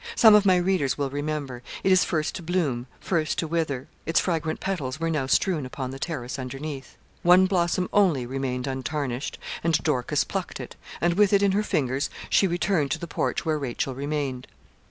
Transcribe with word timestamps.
Some 0.15 0.33
of 0.33 0.47
my 0.47 0.57
readers 0.57 0.97
will 0.97 1.11
remember. 1.11 1.61
It 1.83 1.91
is 1.91 2.03
first 2.03 2.33
to 2.33 2.41
bloom 2.41 2.87
first 2.99 3.37
to 3.37 3.47
wither. 3.47 3.87
Its 4.07 4.19
fragrant 4.19 4.59
petals 4.59 4.99
were 4.99 5.11
now 5.11 5.27
strewn 5.27 5.63
upon 5.63 5.91
the 5.91 5.99
terrace 5.99 6.39
underneath. 6.39 6.97
One 7.21 7.45
blossom 7.45 7.87
only 7.93 8.25
remained 8.25 8.65
untarnished, 8.65 9.37
and 9.63 9.77
Dorcas 9.83 10.23
plucked 10.23 10.59
it, 10.59 10.75
and 11.01 11.13
with 11.13 11.33
it 11.33 11.43
in 11.43 11.51
her 11.51 11.61
fingers, 11.61 12.09
she 12.31 12.47
returned 12.47 12.89
to 12.93 12.99
the 12.99 13.05
porch 13.05 13.45
where 13.45 13.59
Rachel 13.59 13.93
remained. 13.93 14.47